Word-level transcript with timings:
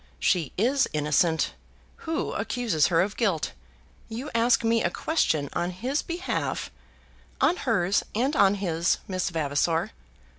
"She 0.17 0.51
is 0.57 0.87
innocent. 0.93 1.53
Who 2.09 2.33
accuses 2.33 2.87
her 2.87 3.01
of 3.01 3.15
guilt? 3.17 3.51
You 4.09 4.31
ask 4.33 4.63
me 4.63 4.83
a 4.83 4.89
question 4.89 5.47
on 5.53 5.69
his 5.69 6.01
behalf" 6.01 6.71
"On 7.39 7.55
hers 7.55 8.01
and 8.15 8.35
on 8.35 8.55
his, 8.55 8.97
Miss 9.07 9.29
Vavasor." 9.29 9.91